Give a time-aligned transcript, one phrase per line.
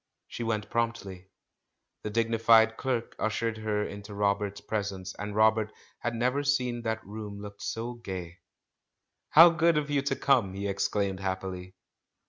[0.27, 1.27] She went promptly.
[2.01, 7.05] The dignified clerk ush ered her into Robert's presence, and Robert had never seen that
[7.05, 8.39] room look so gay.
[9.29, 11.75] "How good of you to come!" he exclaimed happily.